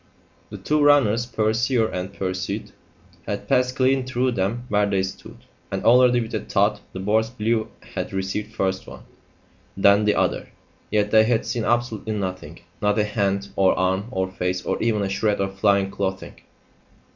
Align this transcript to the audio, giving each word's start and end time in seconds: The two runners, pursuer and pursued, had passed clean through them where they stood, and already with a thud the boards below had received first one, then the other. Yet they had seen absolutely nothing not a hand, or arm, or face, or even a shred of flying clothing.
The 0.49 0.57
two 0.57 0.81
runners, 0.81 1.27
pursuer 1.27 1.85
and 1.87 2.11
pursued, 2.11 2.71
had 3.27 3.47
passed 3.47 3.75
clean 3.75 4.03
through 4.03 4.31
them 4.31 4.65
where 4.67 4.89
they 4.89 5.03
stood, 5.03 5.45
and 5.69 5.83
already 5.85 6.19
with 6.21 6.33
a 6.33 6.39
thud 6.39 6.79
the 6.91 6.99
boards 6.99 7.29
below 7.29 7.67
had 7.93 8.11
received 8.11 8.55
first 8.55 8.87
one, 8.87 9.03
then 9.77 10.05
the 10.05 10.15
other. 10.15 10.49
Yet 10.89 11.11
they 11.11 11.25
had 11.25 11.45
seen 11.45 11.65
absolutely 11.65 12.13
nothing 12.13 12.61
not 12.81 12.97
a 12.97 13.03
hand, 13.05 13.49
or 13.55 13.77
arm, 13.77 14.07
or 14.09 14.31
face, 14.31 14.63
or 14.65 14.81
even 14.81 15.03
a 15.03 15.07
shred 15.09 15.39
of 15.39 15.59
flying 15.59 15.91
clothing. 15.91 16.33